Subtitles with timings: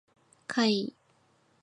[0.47, 0.95] 怪異